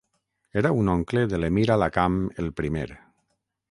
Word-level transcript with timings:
Era 0.61 0.71
un 0.77 0.89
oncle 0.93 1.25
de 1.35 1.41
l'emir 1.43 1.69
al-Hakam 1.77 2.19
el 2.45 2.53
primer. 2.63 2.91